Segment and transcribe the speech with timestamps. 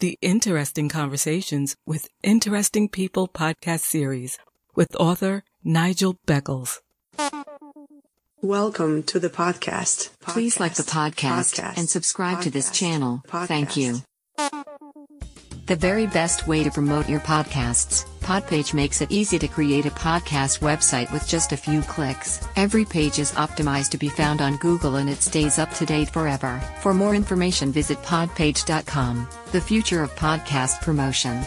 [0.00, 4.38] The Interesting Conversations with Interesting People podcast series
[4.74, 6.80] with author Nigel Beckles.
[8.42, 10.10] Welcome to the podcast.
[10.20, 11.78] Please like the podcast, Podcast.
[11.78, 12.74] and subscribe to this Podcast.
[12.74, 13.22] channel.
[13.28, 14.02] Thank you.
[15.66, 19.90] The very best way to promote your podcasts, Podpage makes it easy to create a
[19.90, 22.40] podcast website with just a few clicks.
[22.56, 26.08] Every page is optimized to be found on Google and it stays up to date
[26.08, 26.58] forever.
[26.80, 29.28] For more information, visit podpage.com.
[29.52, 31.44] The future of podcast promotion.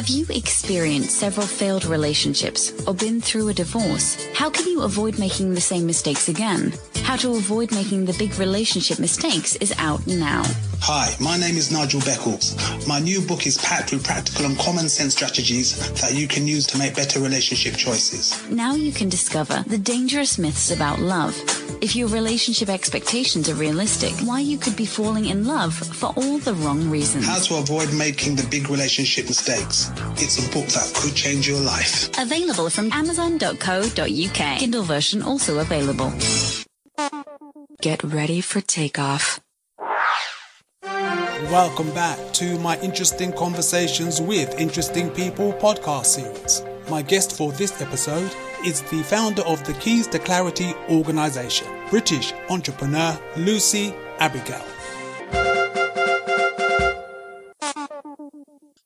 [0.00, 4.16] Have you experienced several failed relationships or been through a divorce?
[4.32, 6.72] How can you avoid making the same mistakes again?
[7.02, 10.42] How to avoid making the big relationship mistakes is out now.
[10.80, 12.56] Hi, my name is Nigel Beckles.
[12.88, 16.66] My new book is packed with practical and common sense strategies that you can use
[16.68, 18.42] to make better relationship choices.
[18.48, 21.36] Now you can discover the dangerous myths about love.
[21.82, 26.38] If your relationship expectations are realistic, why you could be falling in love for all
[26.38, 27.26] the wrong reasons.
[27.26, 29.89] How to avoid making the big relationship mistakes.
[30.16, 32.08] It's a book that could change your life.
[32.18, 34.58] Available from amazon.co.uk.
[34.58, 36.12] Kindle version also available.
[37.80, 39.40] Get ready for takeoff.
[40.82, 46.62] Welcome back to my Interesting Conversations with Interesting People podcast series.
[46.90, 48.30] My guest for this episode
[48.64, 54.64] is the founder of the Keys to Clarity organization, British entrepreneur Lucy Abigail.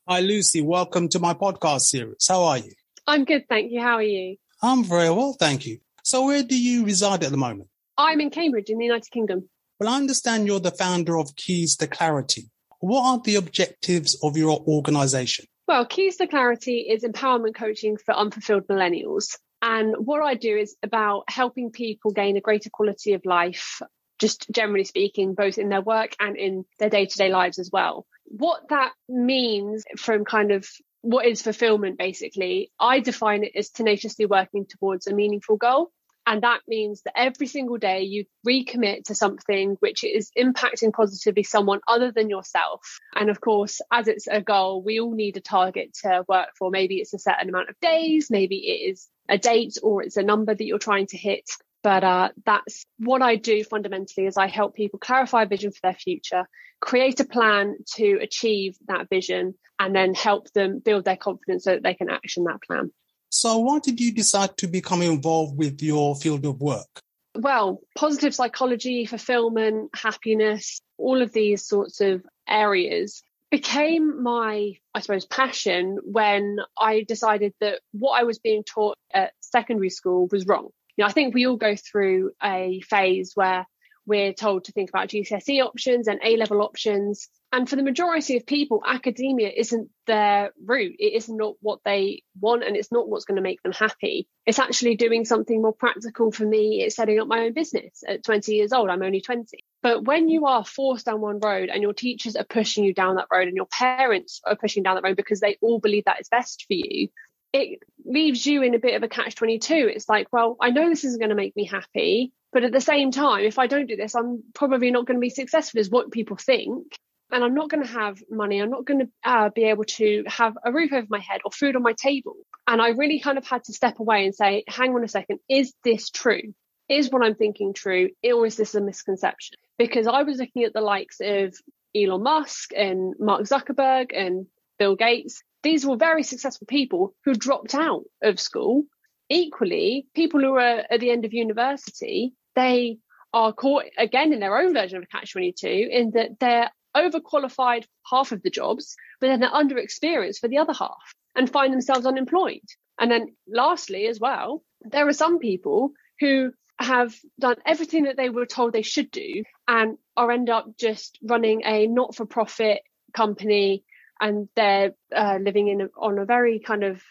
[0.07, 0.61] Hi, Lucy.
[0.61, 2.27] Welcome to my podcast series.
[2.29, 2.73] How are you?
[3.07, 3.81] I'm good, thank you.
[3.81, 4.37] How are you?
[4.61, 5.79] I'm very well, thank you.
[6.03, 7.71] So, where do you reside at the moment?
[7.97, 9.49] I'm in Cambridge in the United Kingdom.
[9.81, 12.51] Well, I understand you're the founder of Keys to Clarity.
[12.81, 15.47] What are the objectives of your organization?
[15.67, 19.39] Well, Keys to Clarity is empowerment coaching for unfulfilled millennials.
[19.63, 23.81] And what I do is about helping people gain a greater quality of life,
[24.19, 27.71] just generally speaking, both in their work and in their day to day lives as
[27.73, 28.07] well.
[28.37, 30.69] What that means from kind of
[31.03, 35.91] what is fulfillment, basically, I define it as tenaciously working towards a meaningful goal.
[36.27, 41.43] And that means that every single day you recommit to something which is impacting positively
[41.43, 42.99] someone other than yourself.
[43.15, 46.71] And of course, as it's a goal, we all need a target to work for.
[46.71, 50.23] Maybe it's a certain amount of days, maybe it is a date or it's a
[50.23, 51.45] number that you're trying to hit.
[51.85, 55.79] But uh, that's what I do fundamentally is I help people clarify a vision for
[55.85, 56.49] their future,
[56.81, 61.75] create a plan to achieve that vision, and then help them build their confidence so
[61.75, 62.91] that they can action that plan.
[63.31, 67.05] So, why did you decide to become involved with your field of work?
[67.35, 75.27] well, positive psychology, fulfillment, happiness, all of these sorts of areas became my, I suppose,
[75.27, 80.69] passion when I decided that what I was being taught at secondary school was wrong.
[80.97, 83.67] You know, I think we all go through a phase where
[84.07, 87.29] we're told to think about GCSE options and A level options.
[87.53, 90.97] And for the majority of people, academia isn't their route.
[90.99, 94.29] It is not what they want and it's not what's going to make them happy.
[94.45, 96.83] It's actually doing something more practical for me.
[96.83, 98.91] It's setting up my own business at 20 years old.
[98.91, 99.47] I'm only 20.
[99.83, 103.17] But when you are forced down one road and your teachers are pushing you down
[103.17, 106.21] that road and your parents are pushing down that road because they all believe that
[106.21, 107.09] is best for you,
[107.55, 109.73] it leaves you in a bit of a catch 22.
[109.95, 112.81] It's like, well, I know this isn't going to make me happy, but at the
[112.81, 115.89] same time, if I don't do this, I'm probably not going to be successful as
[115.89, 116.99] what people think.
[117.31, 118.61] And I'm not going to have money.
[118.61, 121.53] I'm not going to uh, be able to have a roof over my head or
[121.53, 122.35] food on my table.
[122.67, 125.39] And I really kind of had to step away and say, hang on a second,
[125.49, 126.55] is this true?
[126.89, 128.11] Is what I'm thinking true?
[128.25, 129.57] Or is this a misconception?
[129.79, 131.55] Because I was looking at the likes of
[131.95, 134.47] Elon Musk and Mark Zuckerberg and
[134.79, 135.43] Bill Gates.
[135.65, 138.85] These were very successful people who dropped out of school.
[139.31, 142.99] Equally, people who are at the end of university, they
[143.33, 148.31] are caught again in their own version of catch 22 in that they're overqualified half
[148.31, 152.61] of the jobs, but then they're underexperienced for the other half and find themselves unemployed.
[153.01, 158.29] And then lastly, as well, there are some people who have done everything that they
[158.29, 162.83] were told they should do and are end up just running a not-for-profit
[163.15, 163.83] company
[164.25, 167.03] and they're uh, living in on a very kind of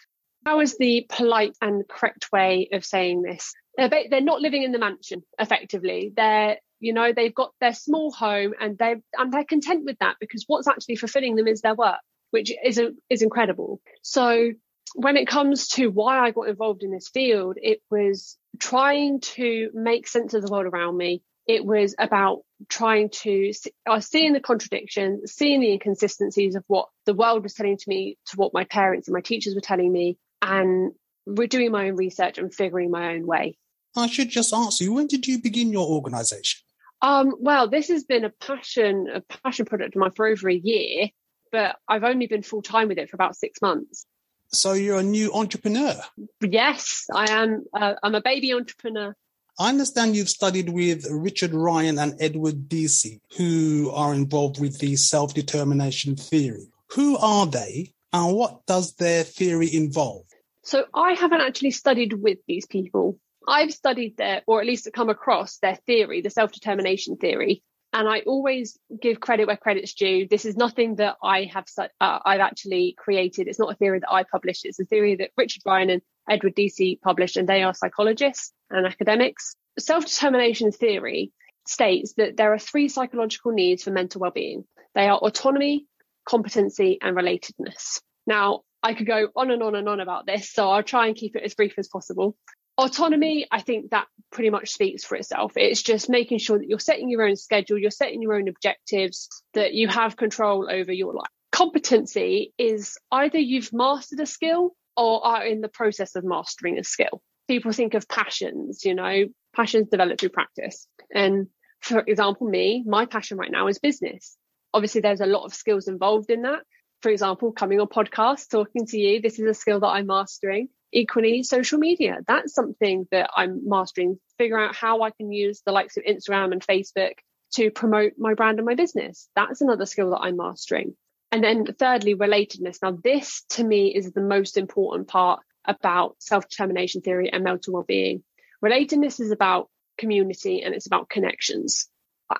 [0.44, 4.72] how is the polite and correct way of saying this they're, they're not living in
[4.72, 9.44] the mansion effectively they're you know they've got their small home and they and they're
[9.44, 12.00] content with that because what's actually fulfilling them is their work
[12.30, 14.50] which is a, is incredible so
[14.94, 19.70] when it comes to why I got involved in this field, it was trying to
[19.74, 21.22] make sense of the world around me.
[21.46, 23.52] It was about trying to
[23.86, 28.16] was seeing the contradictions, seeing the inconsistencies of what the world was telling to me,
[28.26, 30.92] to what my parents and my teachers were telling me, and
[31.26, 33.58] we're doing my own research and figuring my own way.
[33.96, 36.60] I should just ask you, when did you begin your organization?
[37.02, 40.54] Um, well, this has been a passion, a passion project of mine for over a
[40.54, 41.08] year,
[41.52, 44.06] but I've only been full time with it for about six months.
[44.48, 46.00] So you're a new entrepreneur.
[46.40, 47.64] Yes, I am.
[47.72, 49.14] Uh, I'm a baby entrepreneur.
[49.56, 54.96] I understand you've studied with Richard Ryan and Edward Deci, who are involved with the
[54.96, 56.66] self-determination theory.
[56.94, 60.24] Who are they and what does their theory involve?
[60.62, 63.18] So I haven't actually studied with these people.
[63.46, 67.62] I've studied their, or at least come across their theory, the self-determination theory.
[67.94, 70.26] And I always give credit where credit's due.
[70.28, 73.46] This is nothing that I have, uh, I've actually created.
[73.46, 74.64] It's not a theory that I published.
[74.64, 78.84] It's a theory that Richard Ryan and Edward Deci published, and they are psychologists and
[78.84, 79.54] academics.
[79.78, 81.32] Self determination theory
[81.68, 84.64] states that there are three psychological needs for mental well being
[84.94, 85.86] they are autonomy,
[86.28, 88.00] competency, and relatedness.
[88.26, 91.16] Now, I could go on and on and on about this, so I'll try and
[91.16, 92.36] keep it as brief as possible.
[92.76, 95.52] Autonomy, I think that pretty much speaks for itself.
[95.56, 99.28] It's just making sure that you're setting your own schedule, you're setting your own objectives,
[99.54, 101.30] that you have control over your life.
[101.52, 106.84] Competency is either you've mastered a skill or are in the process of mastering a
[106.84, 107.22] skill.
[107.46, 110.88] People think of passions, you know, passions develop through practice.
[111.14, 111.46] And
[111.80, 114.36] for example, me, my passion right now is business.
[114.72, 116.60] Obviously, there's a lot of skills involved in that.
[117.02, 120.68] For example, coming on podcasts, talking to you, this is a skill that I'm mastering.
[120.96, 124.20] Equally, social media, that's something that I'm mastering.
[124.38, 127.14] Figure out how I can use the likes of Instagram and Facebook
[127.54, 129.28] to promote my brand and my business.
[129.34, 130.94] That's another skill that I'm mastering.
[131.32, 132.78] And then thirdly, relatedness.
[132.80, 138.22] Now, this to me is the most important part about self-determination theory and mental well-being.
[138.64, 139.68] Relatedness is about
[139.98, 141.88] community and it's about connections.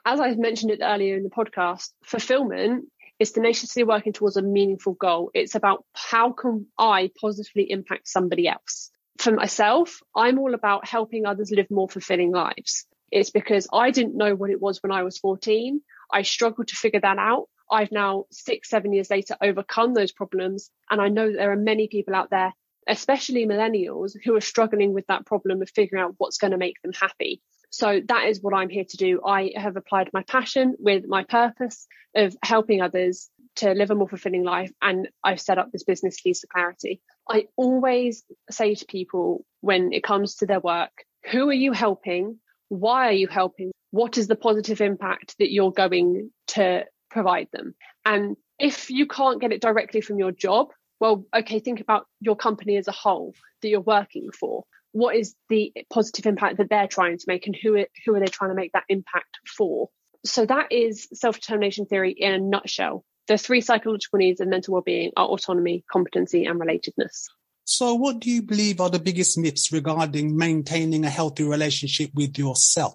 [0.05, 2.85] As I mentioned it earlier in the podcast, fulfillment
[3.19, 5.31] is tenaciously working towards a meaningful goal.
[5.35, 8.91] It's about how can I positively impact somebody else.
[9.19, 12.87] For myself, I'm all about helping others live more fulfilling lives.
[13.13, 15.81] It's because I didn't know what it was when I was 14.
[16.13, 17.49] I struggled to figure that out.
[17.71, 20.71] I've now six, seven years later overcome those problems.
[20.91, 22.53] And I know that there are many people out there,
[22.89, 26.83] especially millennials, who are struggling with that problem of figuring out what's going to make
[26.83, 27.41] them happy.
[27.77, 29.21] So that is what I'm here to do.
[29.25, 34.09] I have applied my passion with my purpose of helping others to live a more
[34.09, 34.73] fulfilling life.
[34.83, 37.01] And I've set up this business Keys to Clarity.
[37.29, 40.93] I always say to people when it comes to their work,
[41.31, 42.39] who are you helping?
[42.69, 43.73] Why are you helping?
[43.91, 46.85] What is the positive impact that you're going to
[47.15, 47.75] provide them.
[48.05, 50.69] And if you can't get it directly from your job,
[51.01, 54.65] well, okay, think about your company as a whole that you're working for.
[54.95, 58.21] What is the positive impact that they're trying to make and who are, who are
[58.21, 59.91] they trying to make that impact for?
[60.25, 63.05] So that is self-determination theory in a nutshell.
[63.29, 67.25] The three psychological needs of mental well-being are autonomy, competency, and relatedness.
[67.65, 72.39] So what do you believe are the biggest myths regarding maintaining a healthy relationship with
[72.39, 72.95] yourself?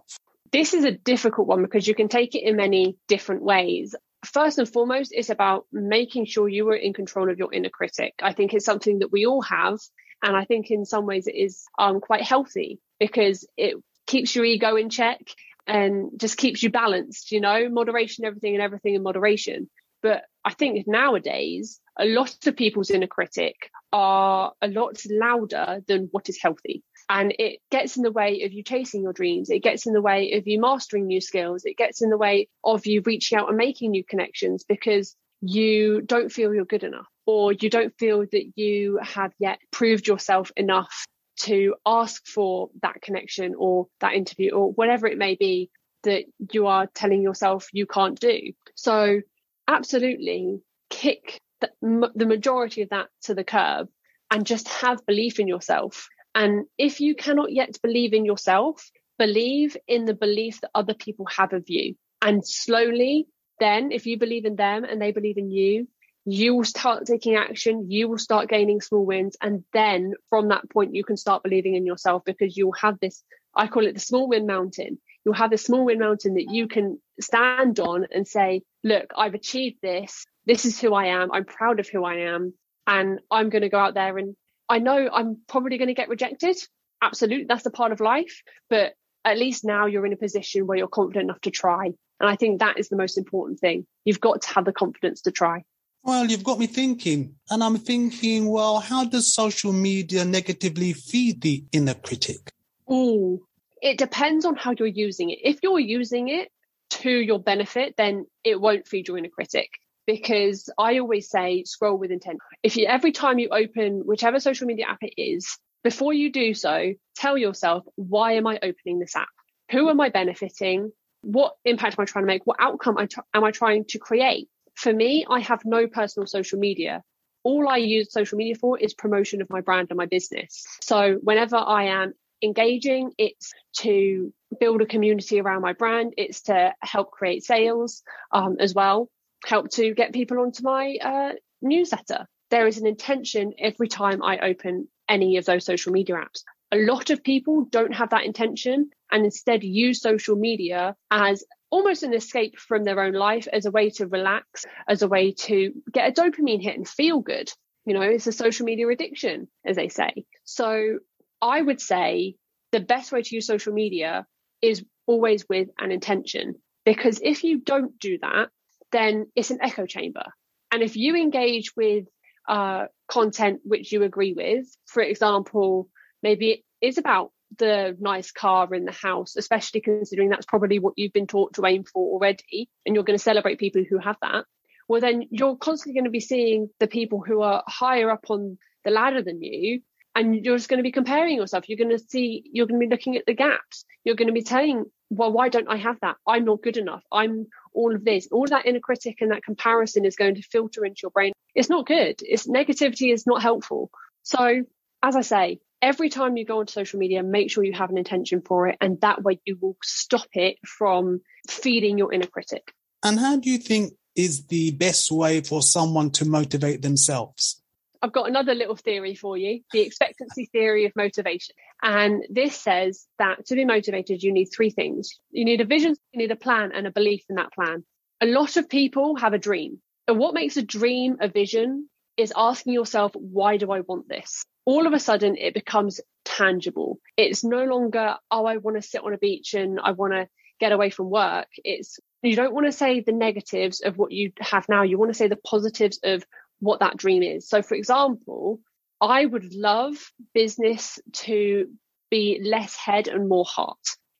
[0.52, 3.94] This is a difficult one because you can take it in many different ways
[4.26, 8.14] first and foremost, it's about making sure you are in control of your inner critic.
[8.22, 9.80] I think it's something that we all have.
[10.22, 13.76] And I think in some ways it is um, quite healthy because it
[14.08, 15.22] keeps your ego in check
[15.68, 19.70] and just keeps you balanced, you know, moderation, everything and everything in moderation.
[20.02, 26.08] But I think nowadays, a lot of people's inner critic are a lot louder than
[26.12, 26.84] what is healthy.
[27.10, 29.50] And it gets in the way of you chasing your dreams.
[29.50, 31.66] It gets in the way of you mastering new skills.
[31.66, 36.02] It gets in the way of you reaching out and making new connections because you
[36.02, 40.52] don't feel you're good enough or you don't feel that you have yet proved yourself
[40.58, 41.06] enough
[41.38, 45.70] to ask for that connection or that interview or whatever it may be
[46.04, 49.22] that you are telling yourself you can't do so
[49.68, 51.70] absolutely kick the,
[52.16, 53.88] the majority of that to the curb
[54.32, 59.76] and just have belief in yourself and if you cannot yet believe in yourself, believe
[59.88, 61.96] in the belief that other people have of you.
[62.22, 63.28] And slowly,
[63.60, 65.88] then, if you believe in them and they believe in you,
[66.26, 67.90] you will start taking action.
[67.90, 69.36] You will start gaining small wins.
[69.42, 73.24] And then from that point, you can start believing in yourself because you'll have this,
[73.56, 75.00] I call it the small win mountain.
[75.26, 79.34] You'll have this small win mountain that you can stand on and say, look, I've
[79.34, 80.26] achieved this.
[80.46, 81.32] This is who I am.
[81.32, 82.54] I'm proud of who I am.
[82.86, 84.36] And I'm going to go out there and
[84.68, 86.58] I know I'm probably going to get rejected.
[87.02, 87.46] Absolutely.
[87.48, 88.42] That's a part of life.
[88.70, 88.94] But
[89.26, 91.86] at least now you're in a position where you're confident enough to try.
[91.86, 93.86] And I think that is the most important thing.
[94.06, 95.64] You've got to have the confidence to try.
[96.04, 97.36] Well, you've got me thinking.
[97.50, 102.52] And I'm thinking, well, how does social media negatively feed the inner critic?
[102.92, 103.46] Ooh,
[103.82, 105.40] it depends on how you're using it.
[105.44, 106.50] If you're using it
[106.92, 109.70] to your benefit, then it won't feed your inner critic
[110.06, 112.40] because I always say scroll with intent.
[112.64, 116.54] If you every time you open whichever social media app it is, before you do
[116.54, 119.30] so, tell yourself, why am I opening this app?
[119.72, 120.92] Who am I benefiting?
[121.22, 122.46] What impact am I trying to make?
[122.46, 122.98] What outcome
[123.34, 124.48] am I trying to create?
[124.76, 127.04] For me, I have no personal social media.
[127.44, 130.66] All I use social media for is promotion of my brand and my business.
[130.82, 136.14] So whenever I am engaging, it's to build a community around my brand.
[136.18, 139.10] It's to help create sales um, as well,
[139.46, 142.26] help to get people onto my uh, newsletter.
[142.50, 146.44] There is an intention every time I open any of those social media apps.
[146.72, 152.04] A lot of people don't have that intention and instead use social media as almost
[152.04, 155.72] an escape from their own life, as a way to relax, as a way to
[155.92, 157.52] get a dopamine hit and feel good.
[157.86, 160.26] You know, it's a social media addiction, as they say.
[160.44, 161.00] So
[161.42, 162.36] I would say
[162.72, 164.26] the best way to use social media
[164.62, 166.56] is always with an intention.
[166.86, 168.50] Because if you don't do that,
[168.92, 170.24] then it's an echo chamber.
[170.72, 172.06] And if you engage with
[172.48, 175.90] uh, content which you agree with, for example,
[176.24, 180.94] maybe it is about the nice car in the house, especially considering that's probably what
[180.98, 184.18] you've been taught to aim for already, and you're going to celebrate people who have
[184.22, 184.46] that,
[184.90, 188.58] well, then you're constantly going to be seeing the people who are higher up on
[188.84, 189.82] the ladder than you
[190.16, 191.70] and you're just going to be comparing yourself.
[191.70, 193.86] You're going to see you're going to be looking at the gaps.
[194.04, 196.18] You're going to be telling, well why don't i have that?
[196.28, 197.04] I'm not good enough.
[197.12, 198.28] I'm all of this.
[198.32, 201.34] All of that inner critic and that comparison is going to filter into your brain
[201.56, 203.90] it's not good it's negativity is not helpful
[204.24, 204.64] so
[205.04, 207.98] as i say every time you go onto social media make sure you have an
[207.98, 212.74] intention for it and that way you will stop it from feeding your inner critic
[213.04, 217.62] and how do you think is the best way for someone to motivate themselves
[218.02, 221.56] I've got another little theory for you the expectancy theory of motivation.
[221.82, 225.96] And this says that to be motivated, you need three things you need a vision,
[226.12, 227.84] you need a plan, and a belief in that plan.
[228.22, 229.82] A lot of people have a dream.
[230.14, 234.44] What makes a dream a vision is asking yourself, why do I want this?
[234.66, 237.00] All of a sudden, it becomes tangible.
[237.18, 240.28] It's no longer, oh, I want to sit on a beach and I want to
[240.60, 241.48] get away from work.
[241.64, 244.84] It's you don't want to say the negatives of what you have now.
[244.84, 246.24] You want to say the positives of
[246.60, 247.48] what that dream is.
[247.48, 248.60] So, for example,
[249.00, 249.96] I would love
[250.34, 251.68] business to
[252.12, 253.78] be less head and more heart.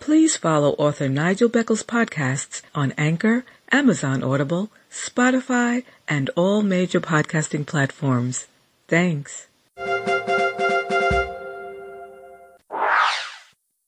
[0.00, 7.64] Please follow author Nigel Beckles' podcasts on Anchor, Amazon Audible, Spotify, and all major podcasting
[7.64, 8.48] platforms.
[8.88, 9.46] Thanks.